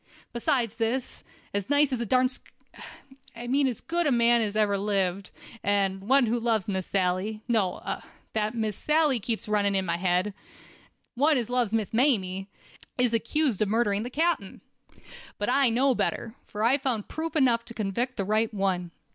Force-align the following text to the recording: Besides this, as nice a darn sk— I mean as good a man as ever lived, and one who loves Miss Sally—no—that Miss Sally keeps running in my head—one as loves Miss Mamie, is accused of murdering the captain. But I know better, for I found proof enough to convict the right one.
Besides 0.33 0.77
this, 0.77 1.23
as 1.53 1.69
nice 1.69 1.91
a 1.91 2.05
darn 2.07 2.27
sk— 2.27 2.51
I 3.35 3.45
mean 3.45 3.67
as 3.67 3.81
good 3.81 4.07
a 4.07 4.11
man 4.11 4.41
as 4.41 4.55
ever 4.55 4.75
lived, 4.75 5.29
and 5.63 6.01
one 6.01 6.25
who 6.25 6.39
loves 6.39 6.67
Miss 6.67 6.87
Sally—no—that 6.87 8.55
Miss 8.55 8.75
Sally 8.75 9.19
keeps 9.19 9.47
running 9.47 9.75
in 9.75 9.85
my 9.85 9.97
head—one 9.97 11.37
as 11.37 11.51
loves 11.51 11.71
Miss 11.71 11.93
Mamie, 11.93 12.49
is 12.97 13.13
accused 13.13 13.61
of 13.61 13.67
murdering 13.69 14.01
the 14.01 14.09
captain. 14.09 14.61
But 15.37 15.49
I 15.51 15.69
know 15.69 15.93
better, 15.93 16.33
for 16.47 16.63
I 16.63 16.79
found 16.79 17.07
proof 17.07 17.35
enough 17.35 17.63
to 17.65 17.75
convict 17.75 18.17
the 18.17 18.25
right 18.25 18.51
one. 18.51 18.89